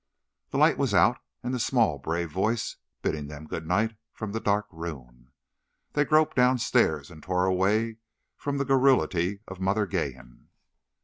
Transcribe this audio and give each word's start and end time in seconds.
The 0.49 0.57
light 0.57 0.79
was 0.79 0.95
out, 0.95 1.19
and 1.43 1.53
the 1.53 1.59
small, 1.59 1.99
brave 1.99 2.31
voice 2.31 2.77
bidding 3.03 3.27
them 3.27 3.45
good 3.45 3.67
night 3.67 3.95
from 4.13 4.31
the 4.31 4.39
dark 4.39 4.65
room. 4.71 5.29
They 5.93 6.05
groped 6.05 6.35
downstairs, 6.35 7.11
and 7.11 7.21
tore 7.21 7.45
away 7.45 7.97
from 8.35 8.57
the 8.57 8.65
garrulity 8.65 9.41
of 9.47 9.59
Mother 9.59 9.85
Geehan. 9.85 10.47